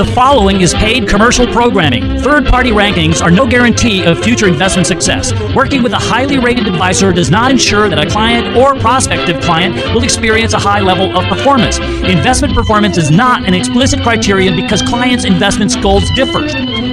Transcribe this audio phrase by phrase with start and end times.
[0.00, 2.18] The following is paid commercial programming.
[2.20, 5.30] Third party rankings are no guarantee of future investment success.
[5.54, 9.76] Working with a highly rated advisor does not ensure that a client or prospective client
[9.92, 11.80] will experience a high level of performance.
[11.80, 16.46] Investment performance is not an explicit criterion because clients' investment goals differ.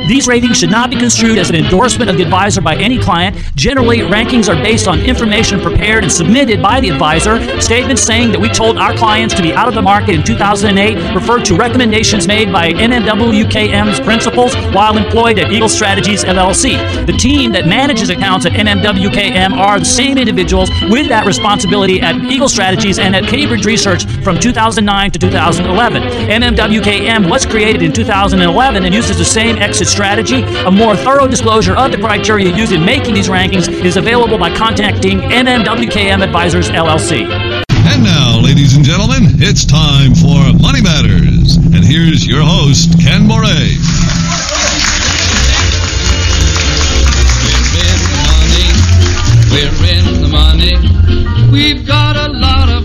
[0.07, 3.35] These ratings should not be construed as an endorsement of the advisor by any client.
[3.55, 7.41] Generally, rankings are based on information prepared and submitted by the advisor.
[7.59, 11.13] Statements saying that we told our clients to be out of the market in 2008
[11.13, 17.05] refer to recommendations made by NMWKM's principals while employed at Eagle Strategies LLC.
[17.05, 22.15] The team that manages accounts at NMWKM are the same individuals with that responsibility at
[22.31, 26.03] Eagle Strategies and at Cambridge Research from 2009 to 2011.
[26.03, 30.43] NMWKM was created in 2011 and uses the same exit strategy.
[30.67, 34.55] A more thorough disclosure of the criteria used in making these rankings is available by
[34.55, 37.25] contacting NMWKM Advisors LLC.
[37.89, 41.55] And now, ladies and gentlemen, it's time for Money Matters.
[41.55, 43.81] And here's your host, Ken Moraif.
[49.49, 50.76] We're in the money.
[51.51, 52.76] We've got a lot of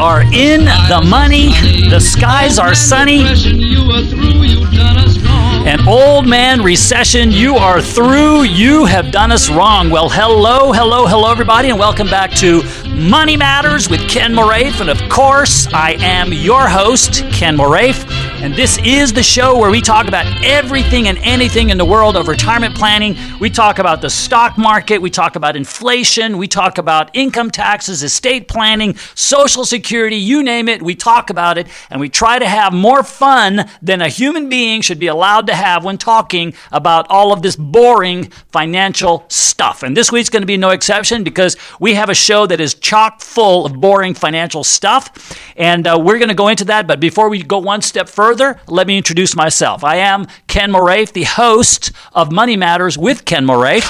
[0.00, 1.52] are in the money.
[1.88, 3.18] The skies are sunny.
[3.18, 5.66] You are through, you done us wrong.
[5.66, 8.42] An old man recession, you are through.
[8.42, 9.90] You have done us wrong.
[9.90, 14.80] Well, hello, hello, hello, everybody, and welcome back to Money Matters with Ken Moraif.
[14.80, 18.04] And of course, I am your host, Ken Moraif.
[18.44, 22.14] And this is the show where we talk about everything and anything in the world
[22.14, 23.16] of retirement planning.
[23.40, 28.02] We talk about the stock market, we talk about inflation, we talk about income taxes,
[28.02, 31.68] estate planning, social security, you name it, we talk about it.
[31.88, 35.54] And we try to have more fun than a human being should be allowed to
[35.54, 39.82] have when talking about all of this boring financial stuff.
[39.82, 42.74] And this week's going to be no exception because we have a show that is
[42.74, 45.34] chock full of boring financial stuff.
[45.56, 46.86] And uh, we're going to go into that.
[46.86, 48.33] But before we go one step further,
[48.66, 49.84] let me introduce myself.
[49.84, 53.82] I am Ken Moraif, the host of Money Matters with Ken Moraif.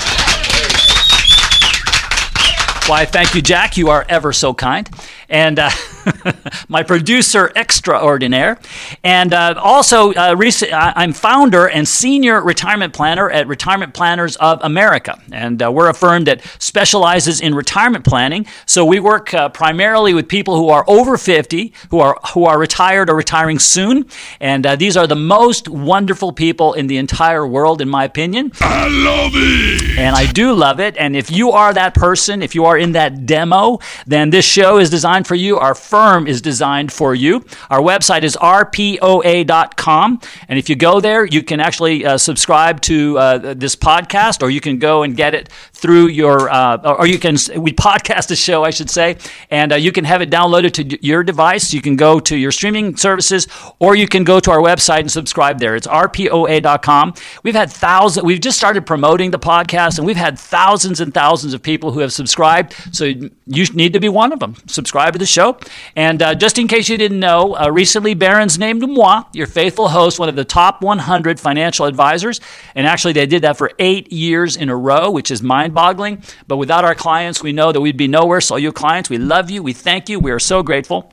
[2.89, 3.79] Why, thank you, Jack.
[3.79, 4.89] You are ever so kind.
[5.31, 5.71] And uh,
[6.69, 8.59] my producer extraordinaire.
[9.03, 14.61] And uh, also, uh, recent, I'm founder and senior retirement planner at Retirement Planners of
[14.63, 15.21] America.
[15.33, 18.47] And uh, we're a firm that specializes in retirement planning.
[18.67, 22.59] So we work uh, primarily with people who are over 50, who are, who are
[22.59, 24.07] retired or retiring soon.
[24.41, 28.53] And uh, these are the most wonderful people in the entire world, in my opinion.
[28.61, 29.99] I love it.
[29.99, 30.97] And I do love it.
[30.97, 34.79] And if you are that person, if you are in that demo, then this show
[34.79, 35.59] is designed for you.
[35.59, 37.45] Our firm is designed for you.
[37.71, 40.21] Our website is rpoa.com.
[40.49, 44.51] And if you go there, you can actually uh, subscribe to uh, this podcast, or
[44.51, 45.51] you can go and get it
[45.85, 49.19] through your, uh, or you can, we podcast the show, I should say,
[49.51, 51.75] and uh, you can have it downloaded to your device.
[51.75, 53.47] You can go to your streaming services,
[53.81, 55.77] or you can go to our website and subscribe there.
[55.77, 57.13] It's rpoa.com.
[57.43, 61.53] We've had thousands, we've just started promoting the podcast, and we've had thousands and thousands
[61.53, 62.75] of people who have subscribed.
[62.91, 63.31] So you
[63.75, 64.57] need to be one of them.
[64.67, 65.59] Subscribe to the show.
[65.97, 69.89] And uh, just in case you didn't know, uh, recently Barron's named moi, your faithful
[69.89, 72.41] host, one of the top 100 financial advisors.
[72.75, 76.23] And actually, they did that for eight years in a row, which is mind boggling.
[76.47, 78.41] But without our clients, we know that we'd be nowhere.
[78.41, 79.63] So, you clients, we love you.
[79.63, 80.19] We thank you.
[80.21, 81.13] We are so grateful.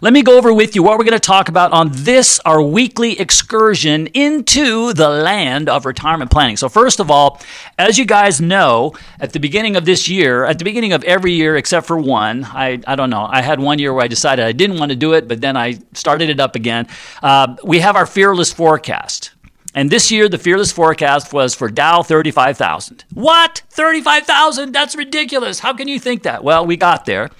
[0.00, 2.62] Let me go over with you what we're going to talk about on this, our
[2.62, 6.56] weekly excursion into the land of retirement planning.
[6.56, 7.40] So, first of all,
[7.78, 11.32] as you guys know, at the beginning of this year, at the beginning of every
[11.32, 14.44] year except for one, I, I don't know, I had one year where I decided
[14.44, 16.86] I didn't want to do it, but then I started it up again.
[17.22, 19.31] Uh, we have our fearless forecast.
[19.74, 23.04] And this year, the fearless forecast was for Dow 35,000.
[23.14, 23.62] What?
[23.70, 24.72] 35,000?
[24.72, 25.60] That's ridiculous.
[25.60, 26.44] How can you think that?
[26.44, 27.30] Well, we got there.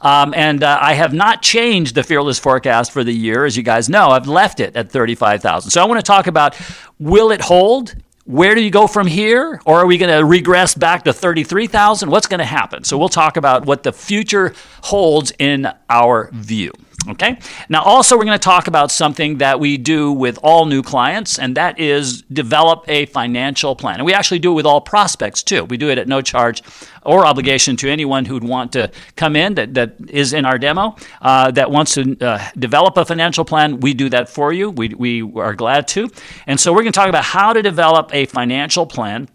[0.00, 3.44] Um, and uh, I have not changed the fearless forecast for the year.
[3.44, 5.70] As you guys know, I've left it at 35,000.
[5.70, 6.56] So I want to talk about
[6.98, 7.96] will it hold?
[8.24, 9.60] Where do you go from here?
[9.64, 12.08] Or are we going to regress back to 33,000?
[12.08, 12.84] What's going to happen?
[12.84, 16.70] So we'll talk about what the future holds in our view.
[17.08, 17.38] Okay.
[17.68, 21.38] Now, also, we're going to talk about something that we do with all new clients,
[21.38, 23.96] and that is develop a financial plan.
[23.96, 25.64] And we actually do it with all prospects too.
[25.64, 26.62] We do it at no charge
[27.02, 30.94] or obligation to anyone who'd want to come in that, that is in our demo
[31.22, 33.80] uh, that wants to uh, develop a financial plan.
[33.80, 34.70] We do that for you.
[34.70, 36.10] We, we are glad to.
[36.46, 39.28] And so, we're going to talk about how to develop a financial plan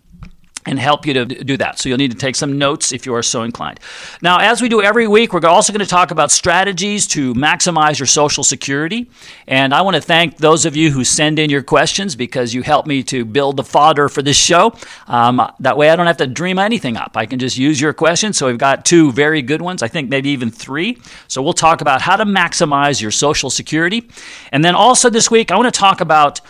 [0.66, 1.80] and help you to do that.
[1.80, 3.80] So you'll need to take some notes if you are so inclined.
[4.22, 8.00] Now, as we do every week, we're also going to talk about strategies to maximize
[8.00, 9.10] your social security.
[9.48, 12.64] And I want to thank those of you who send in your questions because you
[12.64, 14.74] help me to build the fodder for this show.
[15.08, 17.16] Um, that way, I don't have to dream anything up.
[17.16, 18.38] I can just use your questions.
[18.38, 20.98] So we've got two very good ones, I think maybe even three.
[21.28, 24.10] So we'll talk about how to maximize your social security.
[24.52, 26.42] And then also this week, I want to talk about,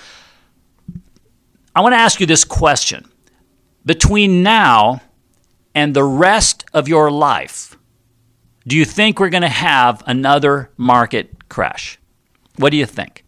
[1.75, 3.09] I want to ask you this question
[3.85, 5.01] between now
[5.73, 7.77] and the rest of your life,
[8.67, 11.99] do you think we're going to have another market crash?
[12.57, 13.23] What do you think?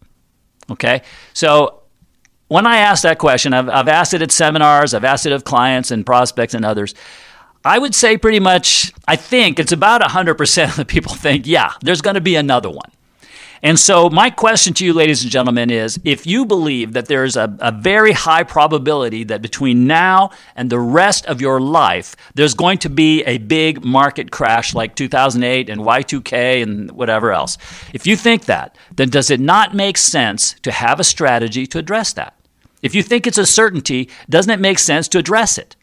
[0.70, 1.02] Okay.
[1.32, 1.82] So
[2.48, 5.44] when I ask that question, I've, I've asked it at seminars, I've asked it of
[5.44, 6.94] clients and prospects and others.
[7.64, 11.74] I would say pretty much, I think it's about 100% of the people think, yeah,
[11.82, 12.90] there's going to be another one.
[13.62, 17.36] And so, my question to you, ladies and gentlemen, is if you believe that there's
[17.36, 22.54] a, a, very high probability that between now and the rest of your life, there's
[22.54, 27.58] going to be a big market crash like 2008 and Y2K and whatever else,
[27.92, 31.78] if you think that, then does it not make sense to have a strategy to
[31.78, 32.34] address that?
[32.82, 35.74] If you think it's a certainty, doesn't it make sense to address it?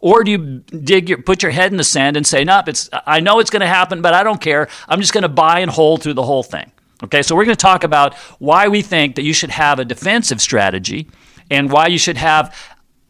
[0.00, 0.38] Or do you
[0.70, 3.50] dig your, put your head in the sand and say, nope, it's, I know it's
[3.50, 4.68] going to happen, but I don't care.
[4.88, 6.70] I'm just going to buy and hold through the whole thing.
[7.04, 9.84] Okay, so we're going to talk about why we think that you should have a
[9.84, 11.08] defensive strategy
[11.50, 12.54] and why you should have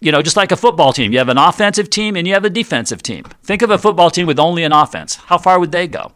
[0.00, 2.44] you know, just like a football team, you have an offensive team and you have
[2.44, 3.24] a defensive team.
[3.42, 5.16] Think of a football team with only an offense.
[5.16, 6.12] How far would they go?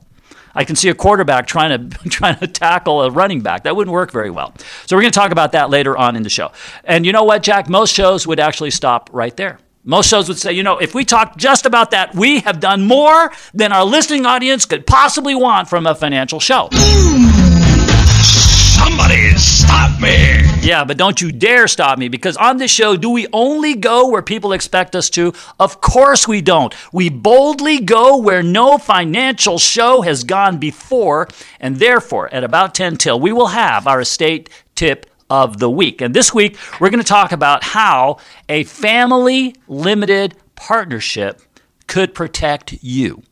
[0.54, 3.64] I can see a quarterback trying to trying to tackle a running back.
[3.64, 4.54] That wouldn't work very well.
[4.86, 6.52] So we're going to talk about that later on in the show.
[6.84, 7.68] And you know what, Jack?
[7.68, 9.58] Most shows would actually stop right there.
[9.84, 12.86] Most shows would say, you know, if we talk just about that, we have done
[12.86, 16.68] more than our listening audience could possibly want from a financial show.
[18.82, 20.42] Somebody stop me!
[20.60, 24.08] Yeah, but don't you dare stop me because on this show, do we only go
[24.08, 25.32] where people expect us to?
[25.60, 26.74] Of course we don't.
[26.92, 31.28] We boldly go where no financial show has gone before,
[31.60, 36.00] and therefore, at about 10 till, we will have our estate tip of the week.
[36.00, 38.18] And this week, we're going to talk about how
[38.48, 41.40] a family limited partnership
[41.86, 43.22] could protect you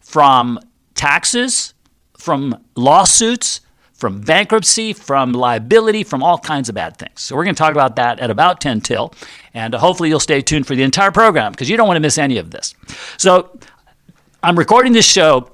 [0.00, 0.58] from
[0.94, 1.74] taxes,
[2.16, 3.60] from lawsuits,
[3.98, 7.20] from bankruptcy, from liability, from all kinds of bad things.
[7.20, 9.12] So we're going to talk about that at about 10 till.
[9.52, 12.16] And hopefully you'll stay tuned for the entire program because you don't want to miss
[12.16, 12.74] any of this.
[13.16, 13.58] So
[14.40, 15.50] I'm recording this show,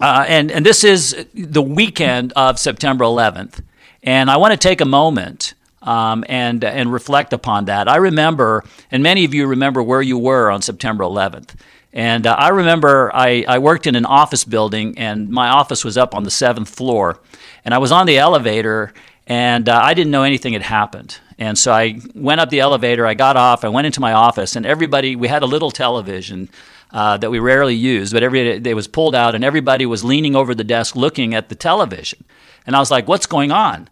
[0.00, 3.62] uh, and, and this is the weekend of September 11th.
[4.02, 7.88] And I want to take a moment um, and, and reflect upon that.
[7.88, 11.54] I remember, and many of you remember where you were on September 11th.
[11.92, 15.96] And uh, I remember I, I worked in an office building, and my office was
[15.96, 17.20] up on the seventh floor.
[17.64, 18.92] And I was on the elevator,
[19.26, 21.18] and uh, I didn't know anything had happened.
[21.38, 24.56] And so I went up the elevator, I got off, I went into my office,
[24.56, 26.48] and everybody, we had a little television.
[26.92, 30.34] Uh, that we rarely used, but every it was pulled out, and everybody was leaning
[30.34, 32.24] over the desk looking at the television.
[32.66, 33.88] And I was like, "What's going on?"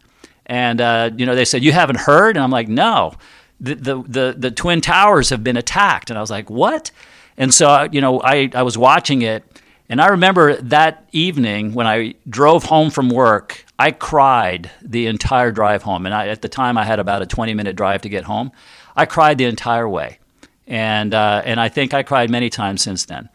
[0.46, 3.14] And uh, you know, they said, "You haven't heard?" And I'm like, "No."
[3.60, 6.92] The, the, the, the twin towers have been attacked and i was like what
[7.38, 9.43] and so you know I, I was watching it
[9.88, 15.50] and I remember that evening when I drove home from work, I cried the entire
[15.50, 16.05] drive home.
[16.05, 18.52] And I, at the time, I had about a 20 minute drive to get home.
[18.94, 20.19] I cried the entire way.
[20.67, 23.31] And, uh, and I think I cried many times since then.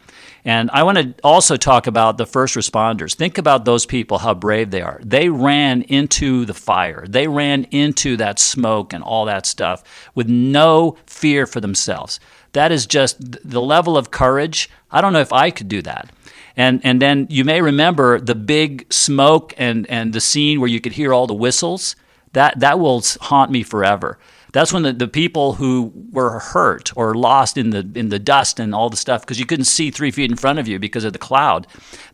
[0.46, 3.16] And I want to also talk about the first responders.
[3.16, 5.00] Think about those people, how brave they are.
[5.04, 9.84] They ran into the fire, they ran into that smoke and all that stuff
[10.14, 12.20] with no fear for themselves.
[12.54, 14.70] That is just the level of courage.
[14.92, 16.12] I don't know if I could do that.
[16.56, 20.80] And, and then you may remember the big smoke and, and the scene where you
[20.80, 21.96] could hear all the whistles.
[22.34, 24.18] That, that will haunt me forever.
[24.54, 28.60] That's when the, the people who were hurt or lost in the, in the dust
[28.60, 31.04] and all the stuff, because you couldn't see three feet in front of you because
[31.06, 31.66] of the cloud,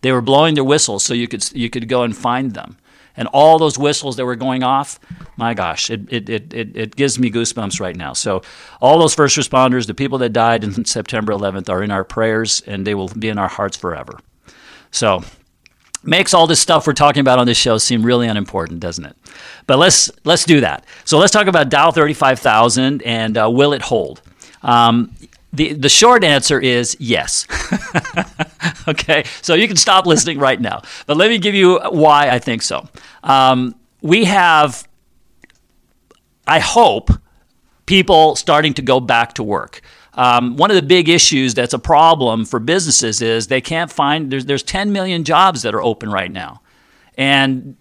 [0.02, 2.78] they were blowing their whistles so you could, you could go and find them.
[3.18, 5.00] And all those whistles that were going off,
[5.36, 8.14] my gosh, it, it, it, it, gives me goosebumps right now.
[8.14, 8.42] So,
[8.80, 12.62] all those first responders, the people that died in September 11th, are in our prayers
[12.66, 14.20] and they will be in our hearts forever.
[14.92, 15.24] So,
[16.04, 19.16] makes all this stuff we're talking about on this show seem really unimportant, doesn't it?
[19.68, 20.86] But let's let's do that.
[21.06, 24.22] So let's talk about Dow 35,000 and uh, will it hold?
[24.62, 25.16] Um,
[25.54, 27.48] the the short answer is yes.
[28.88, 30.82] okay, so you can stop listening right now.
[31.06, 32.88] But let me give you why I think so.
[33.24, 34.88] Um, we have,
[36.48, 37.10] I hope,
[37.86, 39.82] people starting to go back to work.
[40.14, 44.32] Um, one of the big issues that's a problem for businesses is they can't find
[44.32, 46.62] there's there's 10 million jobs that are open right now,
[47.18, 47.78] and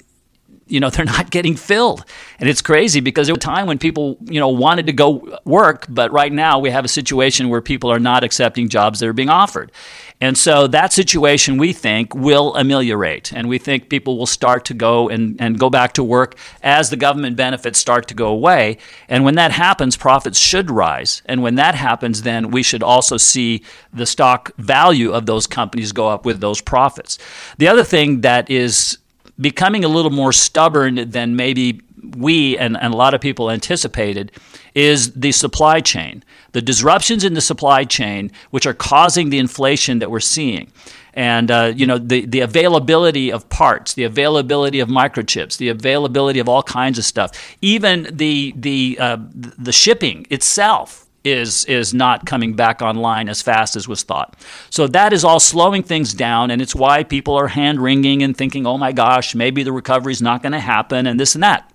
[0.68, 2.04] you know they're not getting filled.
[2.38, 5.38] And it's crazy because there was a time when people you know wanted to go
[5.44, 9.08] work but right now we have a situation where people are not accepting jobs that
[9.08, 9.72] are being offered.
[10.20, 13.32] And so that situation we think will ameliorate.
[13.32, 16.90] And we think people will start to go and, and go back to work as
[16.90, 18.78] the government benefits start to go away.
[19.08, 21.22] And when that happens profits should rise.
[21.26, 25.92] And when that happens then we should also see the stock value of those companies
[25.92, 27.18] go up with those profits.
[27.58, 28.98] The other thing that is
[29.40, 31.80] becoming a little more stubborn than maybe
[32.16, 34.33] we and, and, a lot of people anticipated
[34.75, 36.23] is the supply chain.
[36.52, 40.71] The disruptions in the supply chain, which are causing the inflation that we're seeing.
[41.14, 46.38] And uh, you know the, the availability of parts, the availability of microchips, the availability
[46.38, 52.26] of all kinds of stuff, even the the uh, the shipping itself is is not
[52.26, 54.37] coming back online as fast as was thought.
[54.70, 58.37] So that is all slowing things down, and it's why people are hand wringing and
[58.37, 61.42] thinking, "Oh my gosh, maybe the recovery is not going to happen," and this and
[61.44, 61.70] that.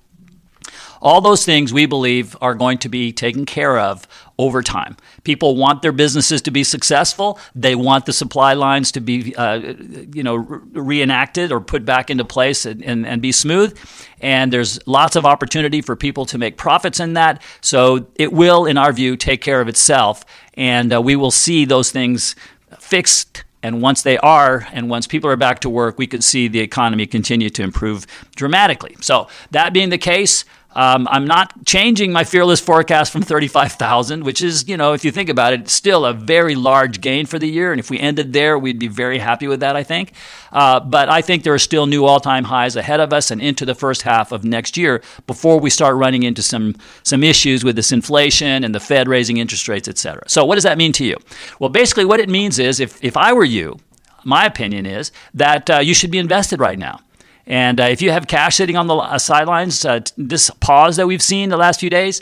[1.04, 4.08] All those things we believe are going to be taken care of
[4.40, 4.96] over time.
[5.24, 7.38] People want their businesses to be successful.
[7.54, 9.76] They want the supply lines to be, uh,
[10.14, 13.78] you know, reenacted or put back into place and, and, and, be smooth.
[14.22, 17.42] And there's lots of opportunity for people to make profits in that.
[17.60, 20.24] So it will, in our view, take care of itself.
[20.54, 22.36] And uh, we will see those things
[22.80, 26.50] fixed and once they are, and once people are back to work, we could see
[26.50, 28.06] the economy continue to improve
[28.36, 28.98] dramatically.
[29.00, 30.44] So, that being the case,
[30.76, 35.12] um, I'm not changing my fearless forecast from 35,000, which is, you know, if you
[35.12, 37.72] think about it, still a very large gain for the year.
[37.72, 40.14] And if we ended there, we'd be very happy with that, I think.
[40.52, 43.42] Uh, but I think there are still new all time highs ahead of us and
[43.42, 47.64] into the first half of next year before we start running into some, some issues
[47.64, 50.28] with this inflation and the Fed raising interest rates, et cetera.
[50.28, 51.18] So, what does that mean to you?
[51.60, 53.80] Well, basically, what it means is if, if I were you,
[54.24, 57.00] my opinion is that uh, you should be invested right now.
[57.46, 61.08] And uh, if you have cash sitting on the uh, sidelines, uh, this pause that
[61.08, 62.22] we've seen the last few days,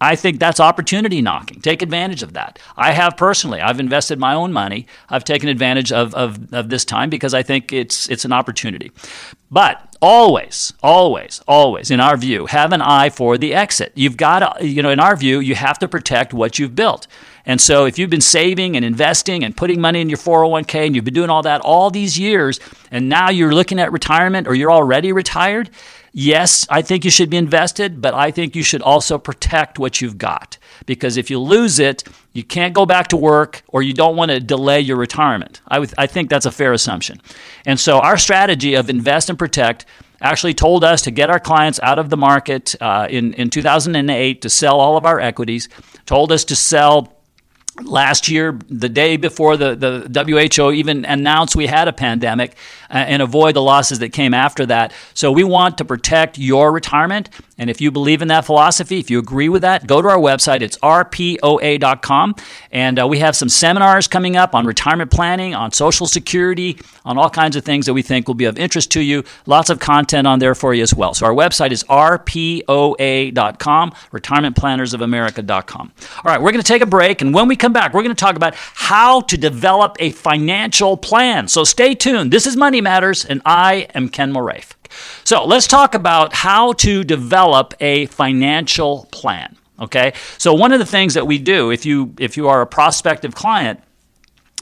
[0.00, 1.60] I think that's opportunity knocking.
[1.60, 2.58] Take advantage of that.
[2.76, 3.60] I have personally.
[3.60, 4.86] I've invested my own money.
[5.08, 8.92] I've taken advantage of, of, of this time because I think it's it's an opportunity.
[9.50, 13.92] But always, always, always, in our view, have an eye for the exit.
[13.94, 17.06] You've got to, you know, in our view, you have to protect what you've built.
[17.46, 20.94] And so if you've been saving and investing and putting money in your 401k and
[20.94, 22.58] you've been doing all that all these years,
[22.90, 25.70] and now you're looking at retirement or you're already retired,
[26.12, 30.00] yes, I think you should be invested, but I think you should also protect what
[30.00, 30.58] you've got.
[30.86, 34.32] Because if you lose it, you can't go back to work or you don't want
[34.32, 35.60] to delay your retirement.
[35.68, 37.20] I, would, I think that's a fair assumption.
[37.64, 39.86] And so our strategy of invest and protect
[40.20, 44.42] actually told us to get our clients out of the market uh, in, in 2008
[44.42, 45.68] to sell all of our equities,
[46.06, 47.15] told us to sell
[47.84, 52.56] last year, the day before the, the WHO even announced we had a pandemic
[52.90, 54.92] uh, and avoid the losses that came after that.
[55.14, 57.30] So we want to protect your retirement.
[57.58, 60.18] And if you believe in that philosophy, if you agree with that, go to our
[60.18, 60.60] website.
[60.60, 62.34] It's rpoa.com.
[62.70, 67.16] And uh, we have some seminars coming up on retirement planning, on social security, on
[67.16, 69.24] all kinds of things that we think will be of interest to you.
[69.46, 71.14] Lots of content on there for you as well.
[71.14, 75.92] So our website is rpoa.com, retirementplannersofamerica.com.
[76.16, 77.22] All right, we're going to take a break.
[77.22, 80.96] And when we come back, we're going to talk about how to develop a financial
[80.96, 81.48] plan.
[81.48, 82.32] So stay tuned.
[82.32, 84.72] This is Money Matters, and I am Ken Moraif.
[85.24, 89.56] So let's talk about how to develop a financial plan.
[89.78, 92.66] Okay, so one of the things that we do, if you if you are a
[92.66, 93.80] prospective client,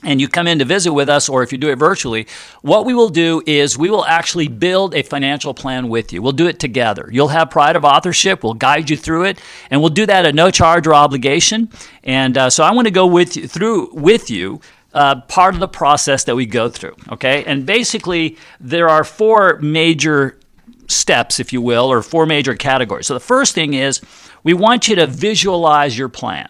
[0.04, 2.26] and you come in to visit with us, or if you do it virtually,
[2.62, 6.23] what we will do is we will actually build a financial plan with you.
[6.23, 7.08] We'll do it together.
[7.11, 8.42] You'll have pride of authorship.
[8.42, 11.70] We'll guide you through it, and we'll do that at no charge or obligation.
[12.02, 14.61] And uh, so I want to go with you, through with you.
[14.92, 17.42] Uh, part of the process that we go through, okay?
[17.46, 20.38] And basically, there are four major
[20.87, 23.08] steps, if you will, or four major categories.
[23.08, 24.00] So the first thing is
[24.44, 26.49] we want you to visualize your plan.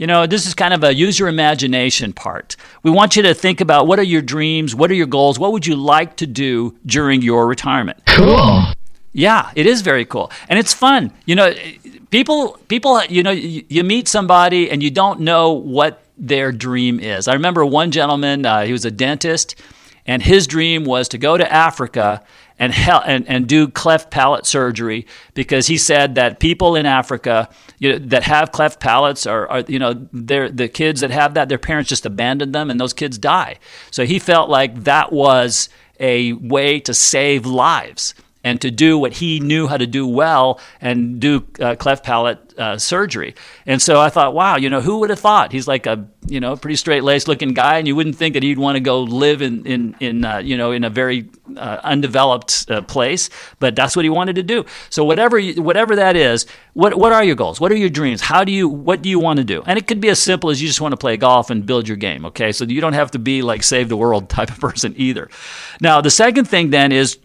[0.00, 2.56] You know, this is kind of a use your imagination part.
[2.82, 5.52] We want you to think about what are your dreams, what are your goals, what
[5.52, 8.00] would you like to do during your retirement.
[8.06, 8.64] Cool.
[9.12, 10.32] Yeah, it is very cool.
[10.48, 11.12] And it's fun.
[11.26, 11.52] You know,
[12.08, 16.98] people people you know you, you meet somebody and you don't know what their dream
[16.98, 17.28] is.
[17.28, 19.54] I remember one gentleman, uh, he was a dentist
[20.06, 22.24] and his dream was to go to Africa
[22.60, 27.48] and, hel- and, and do cleft palate surgery because he said that people in Africa
[27.78, 31.34] you know, that have cleft palates are, are you know they're, the kids that have
[31.34, 33.58] that their parents just abandoned them and those kids die.
[33.90, 38.14] So he felt like that was a way to save lives.
[38.42, 42.50] And to do what he knew how to do well and do uh, cleft palate
[42.58, 43.34] uh, surgery.
[43.66, 45.52] And so I thought, wow, you know, who would have thought?
[45.52, 48.42] He's like a you know pretty straight laced looking guy, and you wouldn't think that
[48.42, 51.80] he'd want to go live in in in uh, you know in a very uh,
[51.82, 54.64] undeveloped uh, place, but that's what he wanted to do.
[54.90, 57.60] So whatever you, whatever that is, what what are your goals?
[57.60, 58.20] What are your dreams?
[58.20, 59.62] How do you what do you want to do?
[59.66, 61.88] And it could be as simple as you just want to play golf and build
[61.88, 62.26] your game.
[62.26, 65.30] Okay, so you don't have to be like save the world type of person either.
[65.80, 67.18] Now the second thing then is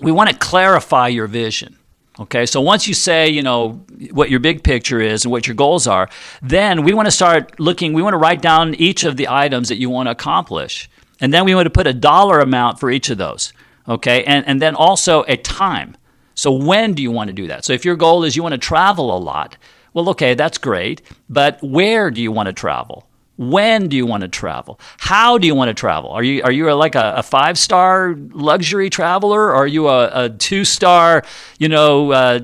[0.00, 1.76] we want to clarify your vision.
[2.20, 5.56] Okay, so once you say, you know, what your big picture is and what your
[5.56, 6.08] goals are,
[6.42, 9.68] then we want to start looking, we want to write down each of the items
[9.68, 10.88] that you want to accomplish.
[11.20, 13.52] And then we want to put a dollar amount for each of those.
[13.88, 15.96] Okay, and, and then also a time.
[16.36, 17.64] So when do you want to do that?
[17.64, 19.56] So if your goal is you want to travel a lot,
[19.92, 23.08] well, okay, that's great, but where do you want to travel?
[23.36, 24.78] When do you want to travel?
[24.98, 26.10] How do you want to travel?
[26.10, 29.48] Are you are you like a, a five star luxury traveler?
[29.48, 31.24] Or are you a, a two star,
[31.58, 32.38] you know, uh,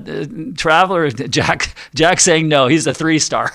[0.57, 1.09] traveler?
[1.11, 2.67] Jack Jack saying no.
[2.67, 3.51] He's a three star,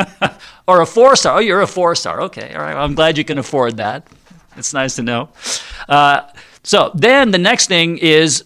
[0.66, 1.36] or a four star.
[1.36, 2.22] Oh, you're a four star.
[2.22, 2.76] Okay, all right.
[2.76, 4.08] I'm glad you can afford that.
[4.56, 5.28] It's nice to know.
[5.88, 6.22] Uh,
[6.64, 8.44] so then the next thing is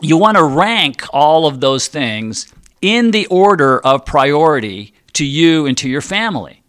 [0.00, 2.52] you want to rank all of those things
[2.82, 6.62] in the order of priority to you and to your family.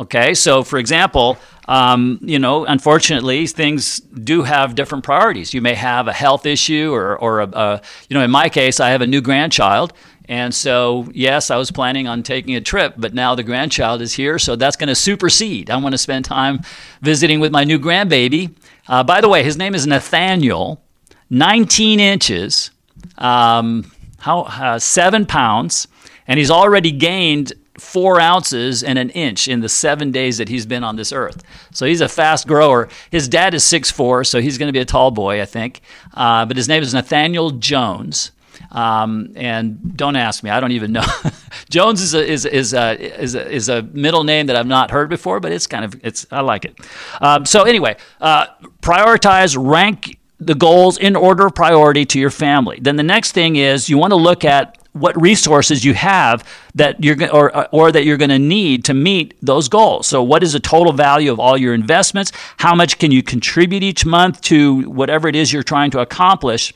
[0.00, 1.36] Okay, so for example,
[1.68, 5.52] um, you know, unfortunately, things do have different priorities.
[5.52, 8.80] You may have a health issue, or, or a, a, you know, in my case,
[8.80, 9.92] I have a new grandchild.
[10.24, 14.14] And so, yes, I was planning on taking a trip, but now the grandchild is
[14.14, 15.68] here, so that's going to supersede.
[15.68, 16.60] I want to spend time
[17.02, 18.54] visiting with my new grandbaby.
[18.88, 20.82] Uh, by the way, his name is Nathaniel,
[21.28, 22.70] 19 inches,
[23.18, 25.88] um, how, uh, seven pounds,
[26.26, 30.66] and he's already gained four ounces and an inch in the seven days that he's
[30.66, 31.42] been on this earth.
[31.72, 32.88] So he's a fast grower.
[33.10, 35.80] His dad is six four, so he's going to be a tall boy, I think.
[36.14, 38.32] Uh, but his name is Nathaniel Jones.
[38.72, 41.06] Um, and don't ask me; I don't even know.
[41.70, 44.90] Jones is a, is is a, is a, is a middle name that I've not
[44.90, 46.78] heard before, but it's kind of it's I like it.
[47.20, 48.46] Um, so anyway, uh,
[48.82, 52.78] prioritize, rank the goals in order of priority to your family.
[52.80, 57.02] Then the next thing is you want to look at what resources you have that
[57.02, 60.06] you're or uh, or that you're going to need to meet those goals.
[60.06, 62.32] So what is the total value of all your investments?
[62.58, 66.72] How much can you contribute each month to whatever it is you're trying to accomplish?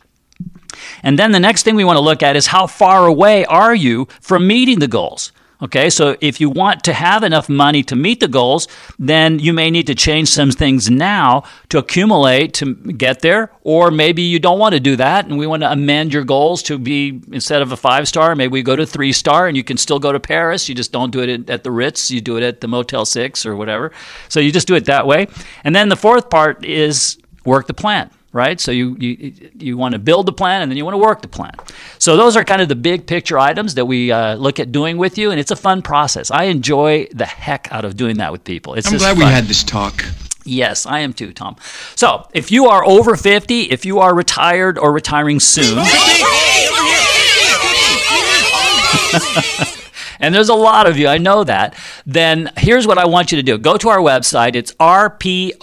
[1.02, 3.74] And then the next thing we want to look at is how far away are
[3.74, 5.32] you from meeting the goals?
[5.64, 8.68] Okay, so if you want to have enough money to meet the goals,
[8.98, 13.90] then you may need to change some things now to accumulate to get there, or
[13.90, 16.76] maybe you don't want to do that and we want to amend your goals to
[16.76, 19.78] be instead of a five star, maybe we go to three star and you can
[19.78, 20.68] still go to Paris.
[20.68, 23.46] You just don't do it at the Ritz, you do it at the Motel 6
[23.46, 23.90] or whatever.
[24.28, 25.28] So you just do it that way.
[25.64, 28.60] And then the fourth part is work the plan right?
[28.60, 31.22] So you, you, you want to build the plan and then you want to work
[31.22, 31.54] the plan.
[31.98, 34.98] So those are kind of the big picture items that we uh, look at doing
[34.98, 36.30] with you, and it's a fun process.
[36.30, 38.74] I enjoy the heck out of doing that with people.
[38.74, 39.26] It's I'm glad fun.
[39.26, 40.04] we had this talk.
[40.44, 41.56] Yes, I am too, Tom.
[41.94, 45.78] So if you are over 50, if you are retired or retiring soon,
[50.24, 53.36] and there's a lot of you, I know that, then here's what I want you
[53.36, 53.58] to do.
[53.58, 54.56] Go to our website.
[54.56, 55.58] It's rpoa.com,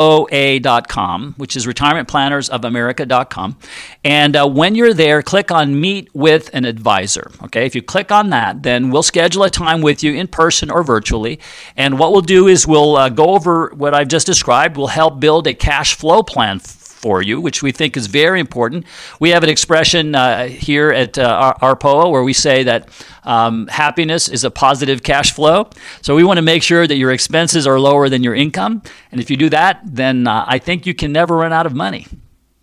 [1.37, 3.57] which is retirementplannersofamerica.com.
[4.03, 7.31] And uh, when you're there, click on Meet with an Advisor.
[7.45, 10.69] Okay, if you click on that, then we'll schedule a time with you in person
[10.69, 11.39] or virtually.
[11.75, 14.77] And what we'll do is we'll uh, go over what I've just described.
[14.77, 16.59] We'll help build a cash flow plan
[17.01, 18.85] for you, which we think is very important.
[19.19, 22.89] We have an expression uh, here at uh, Arpoa where we say that
[23.23, 25.69] um, happiness is a positive cash flow.
[26.01, 28.83] So we want to make sure that your expenses are lower than your income.
[29.11, 31.73] And if you do that, then uh, I think you can never run out of
[31.73, 32.05] money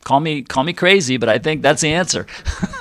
[0.09, 2.27] call me call me crazy, but I think that's the answer.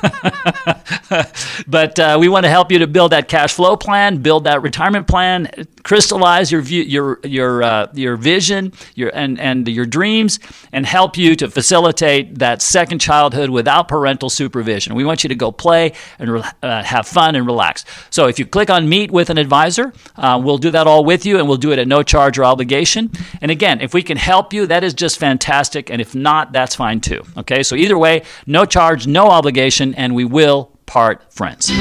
[1.68, 4.62] but uh, we want to help you to build that cash flow plan, build that
[4.62, 5.52] retirement plan,
[5.88, 10.38] crystallize your view, your your uh, your vision, your and and your dreams,
[10.74, 14.96] and help you to facilitate that second childhood without parental supervision.
[14.96, 17.86] We want you to go play and re- uh, have fun and relax.
[18.10, 21.26] So if you click on Meet with an Advisor, uh, we'll do that all with
[21.26, 23.10] you, and we'll do it at no charge or obligation.
[23.42, 25.90] And again, if we can help you, that is just fantastic.
[25.90, 27.24] And if not, that's fine too.
[27.38, 31.72] Okay, so either way, no charge, no obligation, and we will part friends.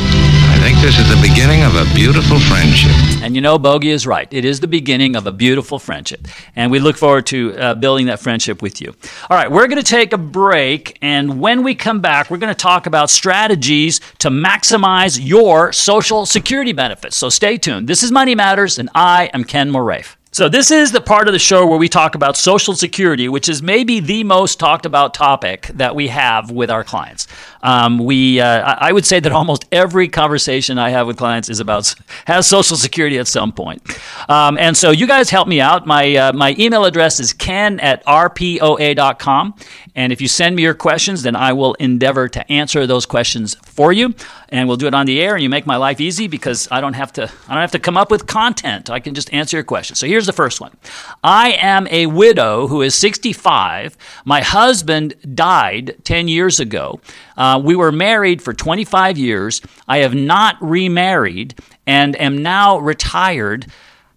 [0.66, 2.90] Think this is the beginning of a beautiful friendship.
[3.22, 4.26] And you know, Bogey is right.
[4.33, 6.26] It is the beginning of a beautiful friendship.
[6.57, 8.92] And we look forward to uh, building that friendship with you.
[9.31, 10.98] All right, we're going to take a break.
[11.00, 16.26] And when we come back, we're going to talk about strategies to maximize your Social
[16.26, 17.16] Security benefits.
[17.16, 17.87] So stay tuned.
[17.87, 20.15] This is Money Matters, and I am Ken Moraif.
[20.37, 23.49] So, this is the part of the show where we talk about Social Security, which
[23.49, 27.27] is maybe the most talked about topic that we have with our clients.
[27.62, 31.59] Um, we, uh, I would say that almost every conversation I have with clients is
[31.59, 31.94] about
[32.27, 33.83] has Social Security at some point.
[34.29, 35.87] Um, and so, you guys help me out.
[35.87, 39.55] My uh, my email address is ken at rpoa.com,
[39.94, 43.57] and if you send me your questions, then I will endeavor to answer those questions
[43.64, 44.14] for you,
[44.48, 45.35] and we'll do it on the air.
[45.35, 47.78] And you make my life easy because I don't have to I don't have to
[47.78, 48.90] come up with content.
[48.90, 49.98] I can just answer your questions.
[49.98, 50.76] So here's the first one.
[51.22, 53.96] I am a widow who is 65.
[54.24, 57.00] My husband died 10 years ago.
[57.37, 59.61] Uh, we were married for 25 years.
[59.88, 61.54] I have not remarried
[61.87, 63.66] and am now retired.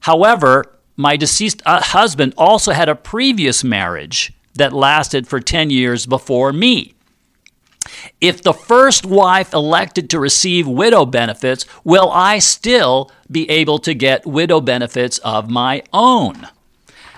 [0.02, 6.06] However, my deceased uh, husband also had a previous marriage that lasted for 10 years
[6.06, 6.94] before me.
[8.22, 13.94] If the first wife elected to receive widow benefits, will I still be able to
[13.94, 16.48] get widow benefits of my own?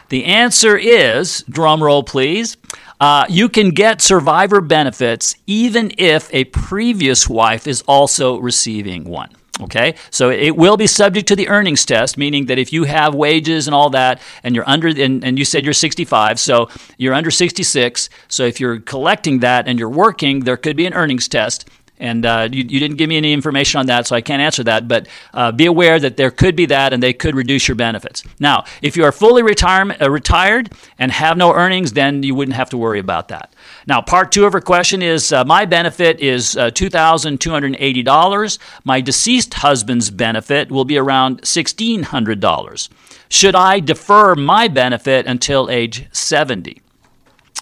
[0.10, 2.58] The answer is, drum roll please,
[3.00, 9.30] uh, you can get survivor benefits even if a previous wife is also receiving one.
[9.60, 13.14] Okay, so it will be subject to the earnings test, meaning that if you have
[13.14, 17.14] wages and all that, and you're under, and, and you said you're 65, so you're
[17.14, 18.10] under 66.
[18.30, 21.70] So if you're collecting that and you're working, there could be an earnings test.
[22.02, 24.64] And uh, you, you, didn't give me any information on that, so I can't answer
[24.64, 24.88] that.
[24.88, 28.24] But uh, be aware that there could be that, and they could reduce your benefits.
[28.40, 32.56] Now, if you are fully retirement, uh, retired and have no earnings, then you wouldn't
[32.56, 33.54] have to worry about that.
[33.86, 38.58] Now, part two of her question is uh, My benefit is uh, $2,280.
[38.84, 42.90] My deceased husband's benefit will be around $1,600.
[43.30, 46.81] Should I defer my benefit until age 70?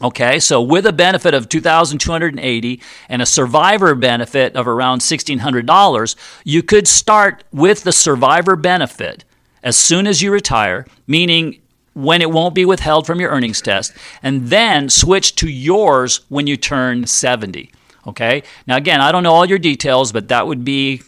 [0.01, 6.63] Okay, so with a benefit of 2280 and a survivor benefit of around $1600, you
[6.63, 9.25] could start with the survivor benefit
[9.61, 11.59] as soon as you retire, meaning
[11.93, 13.91] when it won't be withheld from your earnings test,
[14.23, 17.69] and then switch to yours when you turn 70.
[18.07, 18.43] Okay?
[18.67, 21.01] Now again, I don't know all your details, but that would be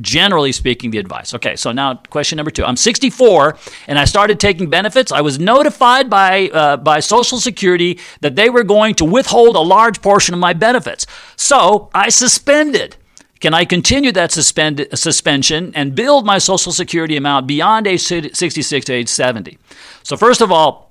[0.00, 1.34] generally speaking, the advice.
[1.34, 2.64] Okay, so now question number two.
[2.64, 3.56] I'm 64
[3.86, 5.12] and I started taking benefits.
[5.12, 9.60] I was notified by, uh, by Social Security that they were going to withhold a
[9.60, 11.06] large portion of my benefits.
[11.36, 12.96] So I suspended.
[13.40, 18.86] Can I continue that suspend, suspension and build my Social Security amount beyond age 66
[18.86, 19.58] to age 70?
[20.02, 20.87] So, first of all,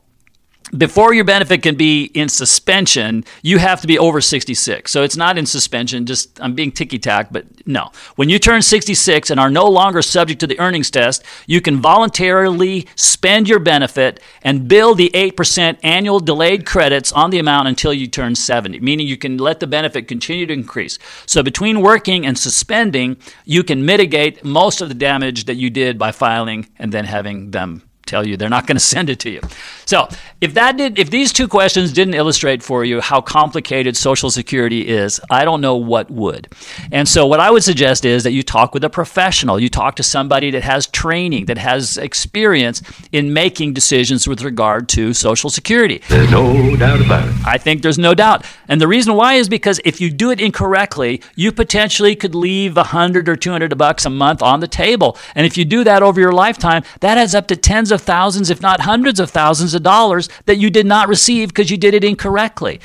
[0.75, 4.91] before your benefit can be in suspension, you have to be over 66.
[4.91, 7.91] So it's not in suspension, just I'm being ticky tack, but no.
[8.15, 11.81] When you turn 66 and are no longer subject to the earnings test, you can
[11.81, 17.93] voluntarily spend your benefit and bill the 8% annual delayed credits on the amount until
[17.93, 20.99] you turn 70, meaning you can let the benefit continue to increase.
[21.25, 25.97] So between working and suspending, you can mitigate most of the damage that you did
[25.97, 29.29] by filing and then having them tell you they're not going to send it to
[29.29, 29.41] you.
[29.85, 30.09] So,
[30.41, 34.87] if that did if these two questions didn't illustrate for you how complicated social security
[34.87, 36.47] is, I don't know what would.
[36.91, 39.59] And so what I would suggest is that you talk with a professional.
[39.59, 44.89] You talk to somebody that has training, that has experience in making decisions with regard
[44.89, 46.01] to social security.
[46.09, 47.35] There's no doubt about it.
[47.45, 48.45] I think there's no doubt.
[48.67, 52.75] And the reason why is because if you do it incorrectly, you potentially could leave
[52.75, 55.17] 100 or 200 bucks a month on the table.
[55.35, 58.03] And if you do that over your lifetime, that adds up to tens of of
[58.03, 61.77] thousands, if not hundreds of thousands of dollars that you did not receive because you
[61.77, 62.79] did it incorrectly.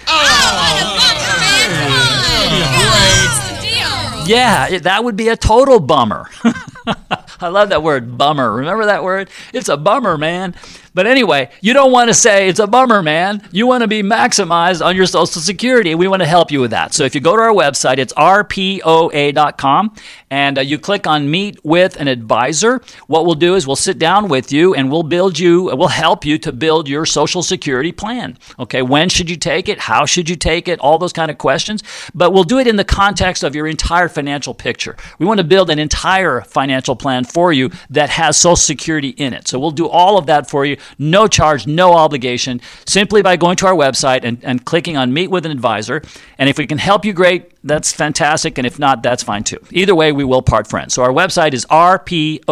[4.24, 6.26] Yeah, that would be a total bummer.
[7.42, 8.52] I love that word, bummer.
[8.52, 9.30] Remember that word?
[9.52, 10.54] It's a bummer, man.
[10.94, 13.48] But anyway, you don't want to say it's a bummer, man.
[13.50, 15.94] You want to be maximized on your Social Security.
[15.94, 16.92] We want to help you with that.
[16.92, 19.94] So if you go to our website, it's rpoa.com,
[20.30, 22.82] and uh, you click on Meet with an Advisor.
[23.06, 26.26] What we'll do is we'll sit down with you and we'll build you, we'll help
[26.26, 28.36] you to build your Social Security plan.
[28.58, 29.78] Okay, when should you take it?
[29.78, 30.78] How should you take it?
[30.80, 31.82] All those kind of questions.
[32.14, 34.96] But we'll do it in the context of your entire financial picture.
[35.18, 39.32] We want to build an entire financial plan for you that has Social Security in
[39.32, 39.48] it.
[39.48, 43.56] So we'll do all of that for you no charge, no obligation, simply by going
[43.56, 46.02] to our website and, and clicking on Meet with an Advisor.
[46.38, 48.58] And if we can help you, great, that's fantastic.
[48.58, 49.58] And if not, that's fine too.
[49.70, 50.94] Either way, we will part friends.
[50.94, 52.46] So our website is rpoa.com.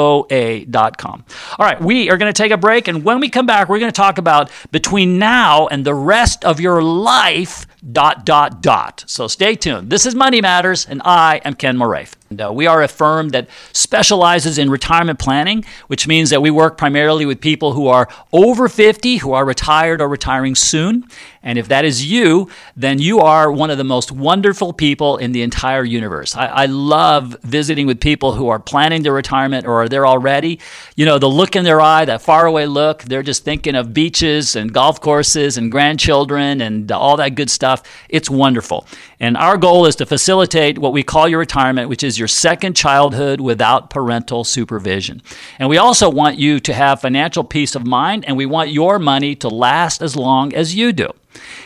[1.59, 2.89] All right, we are going to take a break.
[2.89, 6.45] And when we come back, we're going to talk about between now and the rest
[6.45, 9.05] of your life, dot, dot, dot.
[9.07, 9.91] So stay tuned.
[9.91, 12.20] This is Money Matters, and I am Ken Moraif.
[12.31, 16.49] And, uh, we are a firm that specializes in retirement planning, which means that we
[16.49, 21.07] work primarily with people who are over 50, who are retired or retiring soon.
[21.43, 25.33] And if that is you, then you are one of the most wonderful people in
[25.33, 26.37] the entire universe.
[26.37, 30.61] I, I love visiting with people who are planning their retirement or are there already.
[30.97, 34.55] You know, the look in their eye, that faraway look, they're just thinking of beaches
[34.55, 37.83] and golf courses and grandchildren and all that good stuff.
[38.11, 38.87] It's wonderful.
[39.19, 42.77] And our goal is to facilitate what we call your retirement, which is your second
[42.77, 45.23] childhood without parental supervision.
[45.59, 48.99] And we also want you to have financial peace of mind and we want your
[48.99, 51.11] money to last as long as you do.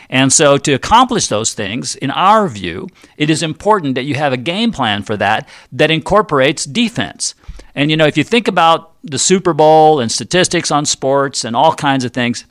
[0.09, 4.33] And so, to accomplish those things, in our view, it is important that you have
[4.33, 7.35] a game plan for that that incorporates defense.
[7.73, 11.55] And you know, if you think about the Super Bowl and statistics on sports and
[11.55, 12.45] all kinds of things,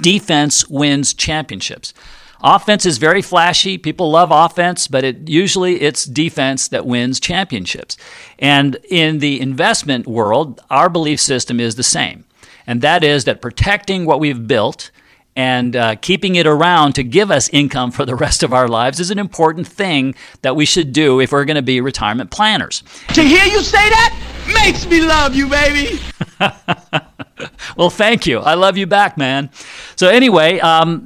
[0.00, 1.94] defense wins championships.
[2.42, 3.78] Offense is very flashy.
[3.78, 7.96] People love offense, but it usually it's defense that wins championships.
[8.38, 12.24] And in the investment world, our belief system is the same.
[12.66, 14.90] And that is that protecting what we've built
[15.36, 18.98] and uh, keeping it around to give us income for the rest of our lives
[18.98, 22.82] is an important thing that we should do if we're going to be retirement planners.
[23.14, 24.18] To hear you say that
[24.64, 26.00] makes me love you, baby.
[27.76, 28.38] well, thank you.
[28.38, 29.50] I love you back, man.
[29.96, 31.04] So, anyway, um,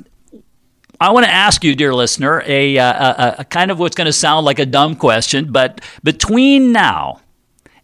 [1.01, 4.07] I want to ask you, dear listener, a, a, a, a kind of what's going
[4.07, 7.21] to sound like a dumb question, but between now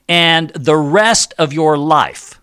[0.08, 2.35] and the rest of your life,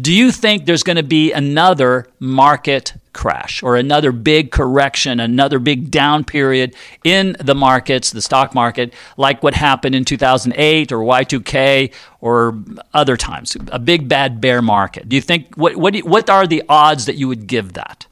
[0.00, 5.58] do you think there's going to be another market crash or another big correction, another
[5.58, 10.98] big down period in the markets, the stock market, like what happened in 2008 or
[10.98, 12.58] Y2K or
[12.94, 15.08] other times, a big bad bear market?
[15.08, 18.06] Do you think what what, what are the odds that you would give that?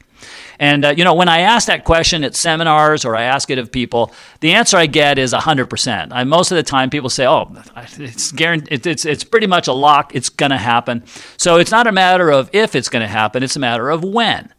[0.59, 3.57] And, uh, you know, when I ask that question at seminars or I ask it
[3.57, 6.09] of people, the answer I get is 100%.
[6.11, 7.51] I, most of the time, people say, oh,
[7.97, 11.03] it's, guaranteed, it's, it's pretty much a lock, it's going to happen.
[11.37, 14.03] So it's not a matter of if it's going to happen, it's a matter of
[14.03, 14.53] when.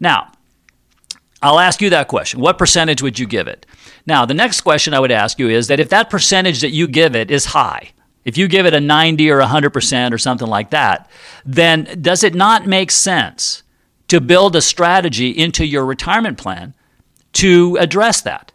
[0.00, 0.32] Now,
[1.42, 2.40] I'll ask you that question.
[2.40, 3.66] What percentage would you give it?
[4.06, 6.88] Now, the next question I would ask you is that if that percentage that you
[6.88, 7.92] give it is high,
[8.24, 11.10] if you give it a 90 or 100% or something like that,
[11.44, 13.62] then does it not make sense
[14.08, 16.74] to build a strategy into your retirement plan
[17.32, 18.52] to address that.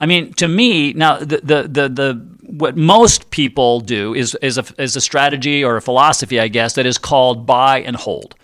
[0.00, 4.58] I mean, to me, now the the the, the what most people do is is
[4.58, 8.34] a, is a strategy or a philosophy, I guess, that is called buy and hold.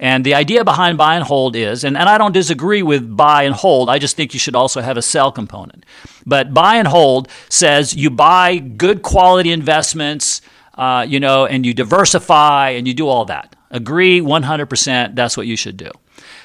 [0.00, 3.42] And the idea behind buy and hold is, and, and I don't disagree with buy
[3.42, 5.84] and hold, I just think you should also have a sell component.
[6.24, 10.40] But buy and hold says you buy good quality investments,
[10.74, 13.56] uh, you know, and you diversify and you do all that.
[13.70, 15.90] Agree 100%, that's what you should do.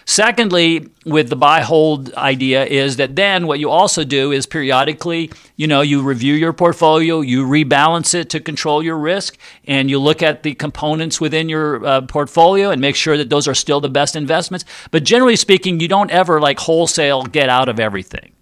[0.05, 5.31] Secondly, with the buy hold idea is that then what you also do is periodically,
[5.55, 9.99] you know, you review your portfolio, you rebalance it to control your risk, and you
[9.99, 13.79] look at the components within your uh, portfolio and make sure that those are still
[13.79, 14.65] the best investments.
[14.91, 18.33] But generally speaking, you don't ever like wholesale get out of everything.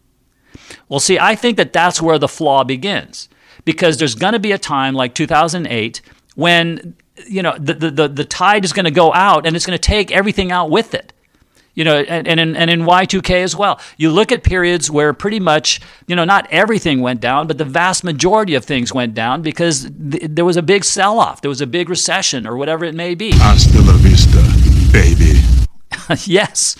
[0.89, 3.29] Well, see, I think that that's where the flaw begins
[3.65, 6.01] because there's going to be a time like 2008
[6.35, 6.95] when
[7.27, 9.81] you know the, the, the tide is going to go out and it's going to
[9.81, 11.13] take everything out with it.
[11.73, 13.79] You know and, and, in, and in y2k as well.
[13.97, 17.65] You look at periods where pretty much you know not everything went down but the
[17.65, 21.61] vast majority of things went down because th- there was a big sell-off there was
[21.61, 23.31] a big recession or whatever it may be.
[23.31, 24.41] Hasta la vista
[24.91, 25.39] baby.
[26.25, 26.75] Yes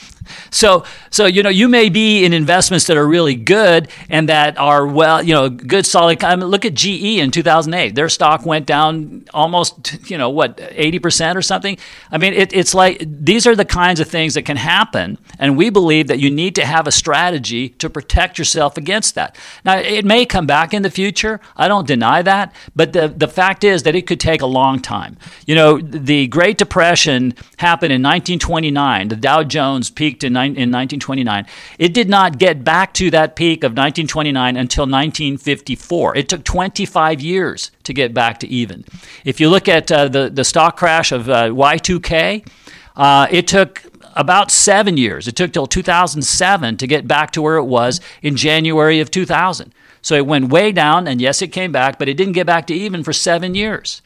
[0.49, 4.57] so, so you know, you may be in investments that are really good and that
[4.57, 6.23] are well, you know, good solid.
[6.23, 10.59] I mean, look at GE in 2008; their stock went down almost, you know, what
[10.71, 11.77] 80 percent or something.
[12.11, 15.57] I mean, it, it's like these are the kinds of things that can happen, and
[15.57, 19.37] we believe that you need to have a strategy to protect yourself against that.
[19.65, 21.39] Now, it may come back in the future.
[21.55, 24.79] I don't deny that, but the the fact is that it could take a long
[24.79, 25.17] time.
[25.45, 29.07] You know, the Great Depression happened in 1929.
[29.09, 31.45] The Dow Jones peaked in in 1929.
[31.77, 36.17] It did not get back to that peak of 1929 until 1954.
[36.17, 38.85] It took 25 years to get back to even.
[39.25, 42.47] If you look at uh, the, the stock crash of uh, Y2K,
[42.95, 43.83] uh, it took
[44.15, 45.27] about seven years.
[45.27, 49.73] It took till 2007 to get back to where it was in January of 2000.
[50.01, 52.67] So it went way down, and yes, it came back, but it didn't get back
[52.67, 54.01] to even for seven years.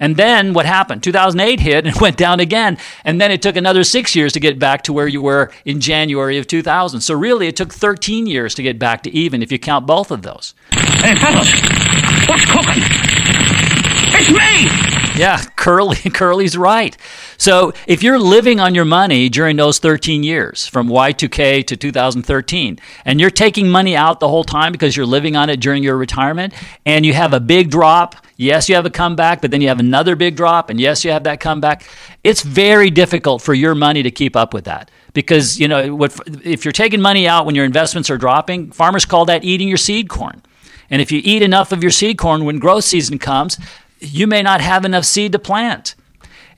[0.00, 1.02] And then what happened?
[1.02, 2.78] 2008 hit and went down again.
[3.04, 5.80] And then it took another six years to get back to where you were in
[5.80, 7.00] January of 2000.
[7.00, 10.10] So really, it took 13 years to get back to even if you count both
[10.10, 10.54] of those.
[10.72, 11.50] Hey, fellas,
[12.28, 12.82] what's cooking?
[14.10, 16.96] It's me, Yeah, Curly Curly's right.
[17.36, 22.78] So if you're living on your money during those 13 years from Y2K to 2013
[23.04, 25.96] and you're taking money out the whole time because you're living on it during your
[25.96, 26.54] retirement
[26.86, 29.80] and you have a big drop, yes, you have a comeback, but then you have
[29.80, 31.84] another big drop and yes, you have that comeback.
[32.22, 36.04] It's very difficult for your money to keep up with that because, you know,
[36.44, 39.78] if you're taking money out when your investments are dropping, farmers call that eating your
[39.78, 40.42] seed corn.
[40.90, 43.58] And if you eat enough of your seed corn when growth season comes,
[44.00, 45.94] you may not have enough seed to plant.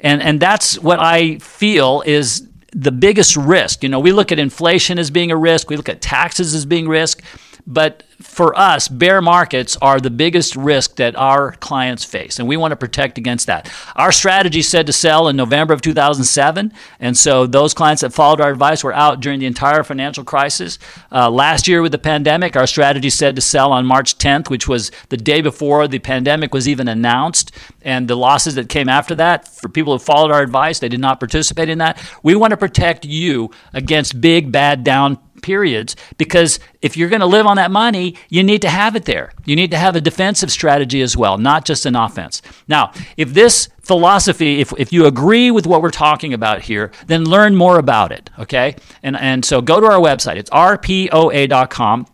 [0.01, 3.83] And, and that's what I feel is the biggest risk.
[3.83, 6.65] You know, we look at inflation as being a risk, we look at taxes as
[6.65, 7.23] being risk,
[7.67, 12.57] but for us, bear markets are the biggest risk that our clients face, and we
[12.57, 13.71] want to protect against that.
[13.97, 18.41] Our strategy said to sell in November of 2007, and so those clients that followed
[18.41, 20.79] our advice were out during the entire financial crisis.
[21.11, 24.69] Uh, last year with the pandemic, our strategy said to sell on March 10th, which
[24.69, 27.53] was the day before the pandemic was even announced,
[27.83, 31.01] and the losses that came after that, for people who followed our advice, they did
[31.01, 31.99] not participate in that.
[32.23, 37.27] We want to protect you against big, bad down periods because if you're going to
[37.27, 39.33] live on that money, you need to have it there.
[39.45, 42.43] You need to have a defensive strategy as well, not just an offense.
[42.69, 47.25] Now, if this philosophy, if, if you agree with what we're talking about here, then
[47.25, 48.77] learn more about it, okay?
[49.03, 50.37] And, and so go to our website.
[50.37, 52.07] It's rpoa.com.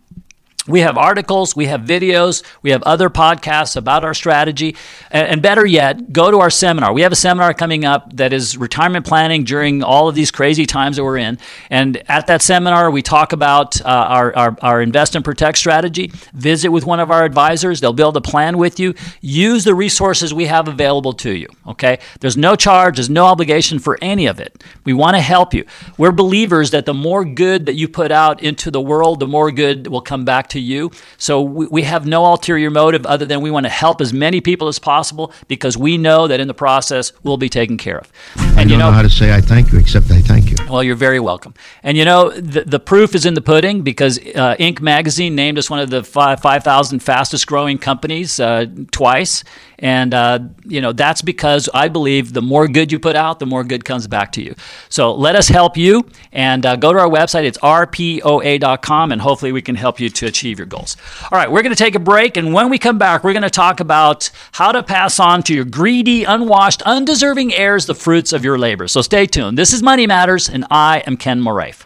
[0.67, 4.75] We have articles, we have videos, we have other podcasts about our strategy.
[5.09, 6.93] And, better yet, go to our seminar.
[6.93, 10.65] We have a seminar coming up that is retirement planning during all of these crazy
[10.65, 11.37] times that we're in.
[11.69, 16.11] And at that seminar, we talk about uh, our, our, our invest and protect strategy.
[16.33, 18.93] Visit with one of our advisors, they'll build a plan with you.
[19.21, 21.99] Use the resources we have available to you, okay?
[22.19, 24.63] There's no charge, there's no obligation for any of it.
[24.83, 25.65] We want to help you.
[25.97, 29.51] We're believers that the more good that you put out into the world, the more
[29.51, 30.91] good will come back to to you.
[31.17, 34.41] So we, we have no ulterior motive other than we want to help as many
[34.41, 38.11] people as possible because we know that in the process we'll be taken care of.
[38.35, 40.49] And I don't you know, know how to say I thank you except I thank
[40.49, 40.57] you.
[40.69, 41.53] Well, you're very welcome.
[41.83, 44.81] And you know, the, the proof is in the pudding because uh, Inc.
[44.81, 49.43] magazine named us one of the 5,000 fastest growing companies uh, twice.
[49.79, 53.45] And, uh, you know, that's because I believe the more good you put out, the
[53.45, 54.55] more good comes back to you.
[54.89, 57.43] So let us help you and uh, go to our website.
[57.43, 60.95] It's rpoa.com, and hopefully we can help you to achieve your goals.
[61.31, 62.37] All right, we're going to take a break.
[62.37, 65.53] And when we come back, we're going to talk about how to pass on to
[65.53, 68.87] your greedy, unwashed, undeserving heirs the fruits of your labor.
[68.87, 69.57] So stay tuned.
[69.57, 71.85] This is Money Matters, and I am Ken Moraif.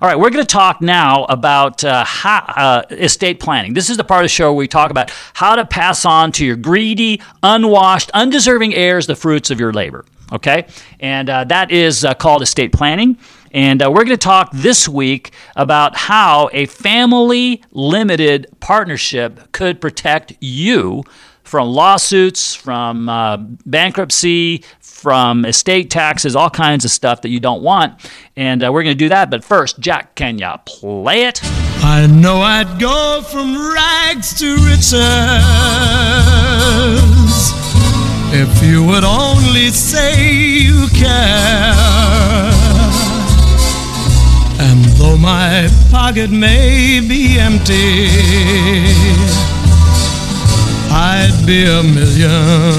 [0.00, 3.74] All right, we're going to talk now about uh, how, uh, estate planning.
[3.74, 6.32] This is the part of the show where we talk about how to pass on
[6.32, 10.04] to your greedy, unwashed, undeserving heirs the fruits of your labor.
[10.32, 10.66] Okay?
[11.00, 13.18] And uh, that is uh, called estate planning.
[13.52, 19.80] And uh, we're going to talk this week about how a family limited partnership could
[19.80, 21.02] protect you
[21.42, 27.62] from lawsuits, from uh, bankruptcy, from estate taxes, all kinds of stuff that you don't
[27.62, 28.08] want.
[28.36, 29.30] And uh, we're going to do that.
[29.30, 31.40] But first, Jack, can you play it?
[31.82, 34.94] I know I'd go from rags to riches
[38.32, 41.89] if you would only say you care.
[45.10, 48.08] Though my pocket may be empty,
[50.90, 52.70] I'd be a millionaire.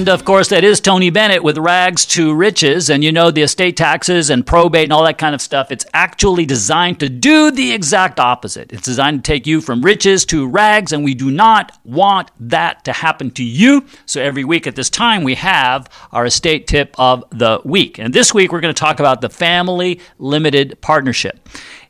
[0.00, 2.88] And of course, that is Tony Bennett with Rags to Riches.
[2.88, 5.84] And you know, the estate taxes and probate and all that kind of stuff, it's
[5.92, 8.72] actually designed to do the exact opposite.
[8.72, 12.82] It's designed to take you from riches to rags, and we do not want that
[12.84, 13.84] to happen to you.
[14.06, 17.98] So every week at this time, we have our estate tip of the week.
[17.98, 21.46] And this week, we're going to talk about the Family Limited Partnership.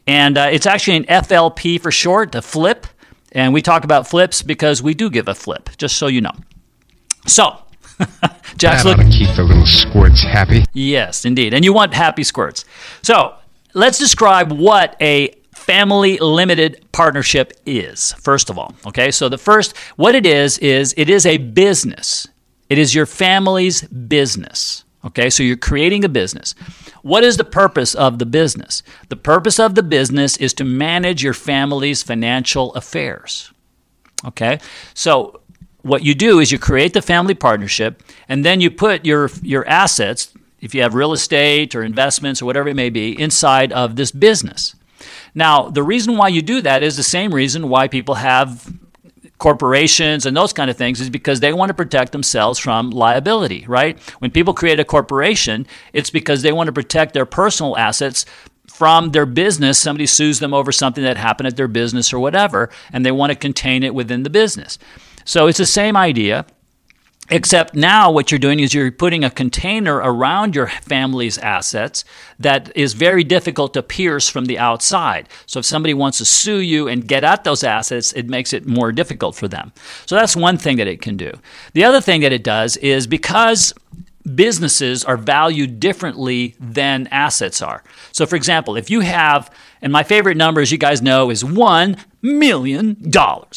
[0.08, 2.88] And uh, it's actually an FLP for short, the flip.
[3.30, 6.34] And we talk about flips because we do give a flip, just so you know.
[7.28, 7.56] So,
[8.56, 10.64] Jack's looking to keep the little squirts happy.
[10.72, 12.64] Yes, indeed, and you want happy squirts.
[13.02, 13.34] So,
[13.74, 18.12] let's describe what a family limited partnership is.
[18.14, 19.10] First of all, okay.
[19.10, 22.26] So the first, what it is is it is a business.
[22.68, 24.84] It is your family's business.
[25.04, 26.54] Okay, so you're creating a business.
[27.02, 28.82] What is the purpose of the business?
[29.08, 33.50] The purpose of the business is to manage your family's financial affairs.
[34.26, 34.60] Okay,
[34.92, 35.40] so
[35.82, 39.66] what you do is you create the family partnership and then you put your your
[39.66, 43.96] assets if you have real estate or investments or whatever it may be inside of
[43.96, 44.74] this business.
[45.34, 48.72] Now the reason why you do that is the same reason why people have
[49.38, 53.64] corporations and those kind of things is because they want to protect themselves from liability
[53.66, 53.98] right?
[54.20, 58.26] When people create a corporation it's because they want to protect their personal assets
[58.80, 62.70] from their business, somebody sues them over something that happened at their business or whatever,
[62.92, 64.78] and they want to contain it within the business.
[65.24, 66.46] So it's the same idea.
[67.32, 72.04] Except now, what you're doing is you're putting a container around your family's assets
[72.40, 75.28] that is very difficult to pierce from the outside.
[75.46, 78.66] So, if somebody wants to sue you and get at those assets, it makes it
[78.66, 79.72] more difficult for them.
[80.06, 81.32] So, that's one thing that it can do.
[81.72, 83.72] The other thing that it does is because
[84.34, 87.82] businesses are valued differently than assets are.
[88.12, 91.42] So, for example, if you have, and my favorite number, as you guys know, is
[91.42, 92.96] $1 million,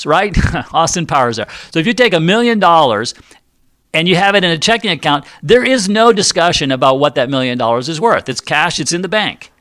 [0.05, 0.55] right?
[0.73, 1.47] Austin Powers there.
[1.71, 3.13] So, if you take a million dollars
[3.93, 7.29] and you have it in a checking account, there is no discussion about what that
[7.29, 8.29] million dollars is worth.
[8.29, 9.51] It's cash, it's in the bank.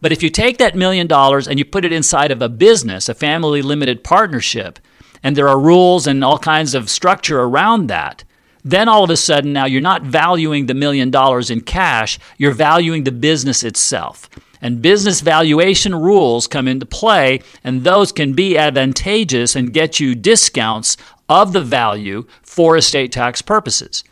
[0.00, 3.08] But if you take that million dollars and you put it inside of a business,
[3.08, 4.78] a family limited partnership,
[5.22, 8.24] and there are rules and all kinds of structure around that,
[8.64, 12.52] then all of a sudden now you're not valuing the million dollars in cash, you're
[12.52, 14.28] valuing the business itself.
[14.60, 20.14] And business valuation rules come into play, and those can be advantageous and get you
[20.14, 20.96] discounts
[21.28, 24.04] of the value for estate tax purposes.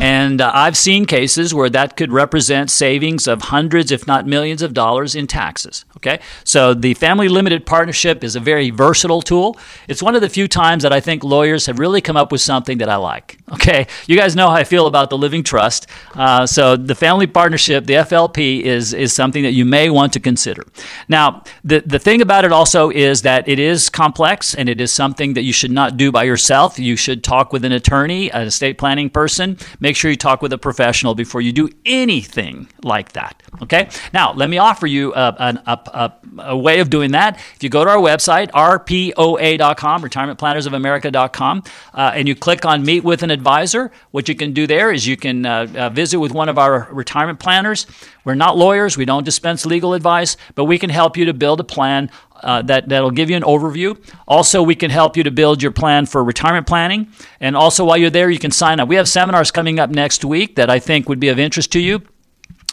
[0.00, 4.62] And uh, I've seen cases where that could represent savings of hundreds, if not millions,
[4.62, 5.84] of dollars in taxes.
[5.96, 9.58] Okay, so the family limited partnership is a very versatile tool.
[9.88, 12.40] It's one of the few times that I think lawyers have really come up with
[12.40, 13.38] something that I like.
[13.50, 15.86] Okay, you guys know how I feel about the living trust.
[16.14, 20.20] Uh, so the family partnership, the FLP, is is something that you may want to
[20.20, 20.64] consider.
[21.08, 24.92] Now, the the thing about it also is that it is complex and it is
[24.92, 26.78] something that you should not do by yourself.
[26.78, 29.56] You should talk with an attorney, an estate planning person.
[29.88, 33.42] Make sure you talk with a professional before you do anything like that.
[33.62, 33.88] Okay.
[34.12, 35.34] Now, let me offer you a,
[35.66, 37.36] a, a, a way of doing that.
[37.56, 41.62] If you go to our website, rpoa.com, retirementplannersofamerica.com,
[41.94, 45.06] uh, and you click on Meet with an Advisor, what you can do there is
[45.06, 47.86] you can uh, uh, visit with one of our retirement planners.
[48.24, 51.60] We're not lawyers, we don't dispense legal advice, but we can help you to build
[51.60, 52.10] a plan
[52.42, 53.96] uh, that that'll give you an overview.
[54.26, 57.08] Also, we can help you to build your plan for retirement planning.
[57.40, 58.88] And also, while you're there, you can sign up.
[58.88, 61.80] We have seminars coming up next week that I think would be of interest to
[61.80, 62.02] you.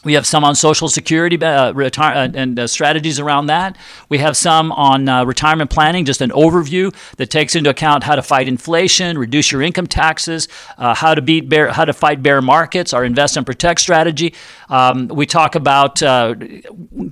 [0.06, 3.76] We have some on Social Security uh, retire- uh, and uh, strategies around that.
[4.08, 8.16] We have some on uh, retirement planning, just an overview that takes into account how
[8.16, 10.48] to fight inflation, reduce your income taxes,
[10.78, 14.36] uh, how to beat bear, how to fight bear markets, our invest and protect strategy.
[14.70, 16.36] Um, we talk about uh,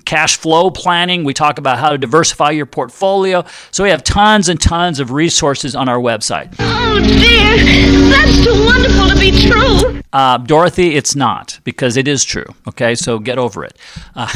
[0.05, 1.23] cash flow planning.
[1.23, 3.43] We talk about how to diversify your portfolio.
[3.71, 6.53] So we have tons and tons of resources on our website.
[6.59, 7.57] Oh dear,
[8.11, 10.01] that's too wonderful to be true.
[10.45, 12.45] Dorothy, it's not because it is true.
[12.67, 12.82] Okay.
[12.83, 13.77] Okay, so get over it.
[14.13, 14.27] Uh,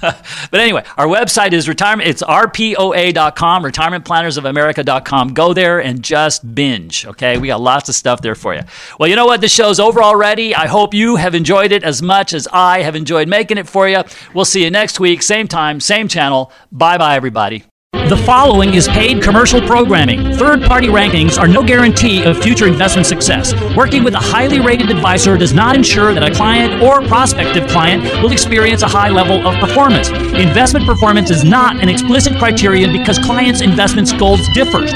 [0.50, 2.08] but anyway, our website is retirement.
[2.08, 5.32] It's rpoa.com, retirementplannersofamerica.com.
[5.32, 7.06] Go there and just binge.
[7.06, 8.60] Okay, we got lots of stuff there for you.
[9.00, 9.40] Well, you know what?
[9.40, 10.54] The show's over already.
[10.54, 13.88] I hope you have enjoyed it as much as I have enjoyed making it for
[13.88, 14.02] you.
[14.34, 16.52] We'll see you next week, same time, same channel.
[16.70, 17.64] Bye bye, everybody.
[18.08, 20.32] The following is paid commercial programming.
[20.36, 23.52] Third party rankings are no guarantee of future investment success.
[23.74, 28.04] Working with a highly rated advisor does not ensure that a client or prospective client
[28.22, 30.10] will experience a high level of performance.
[30.10, 34.86] Investment performance is not an explicit criterion because clients' investment goals differ.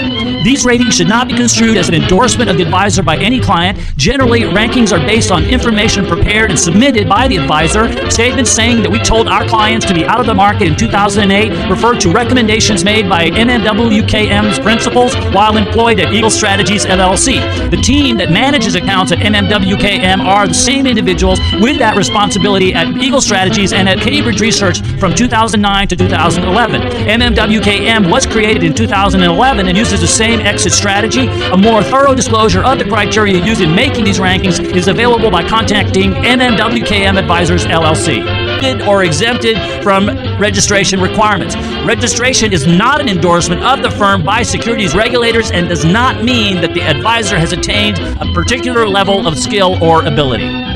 [0.45, 3.79] These ratings should not be construed as an endorsement of the advisor by any client.
[3.97, 7.91] Generally, rankings are based on information prepared and submitted by the advisor.
[8.09, 11.69] Statements saying that we told our clients to be out of the market in 2008
[11.69, 17.71] refer to recommendations made by MMWKM's principals while employed at Eagle Strategies LLC.
[17.71, 22.89] The team that manages accounts at MMWKM are the same individuals with that responsibility at
[22.97, 26.83] Eagle Strategies and at Cambridge Research from 2009 to 2011.
[27.07, 31.27] MMWKM was created in 2011 and uses the same exit strategy.
[31.53, 35.47] A more thorough disclosure of the criteria used in making these rankings is available by
[35.47, 38.40] contacting MMWKM Advisors LLC
[38.87, 40.09] or exempted from
[40.39, 41.57] registration requirements.
[41.87, 46.61] Registration is not an endorsement of the firm by securities regulators and does not mean
[46.61, 50.70] that the advisor has attained a particular level of skill or ability.